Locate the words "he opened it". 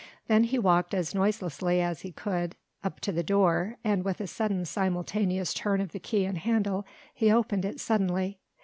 7.13-7.79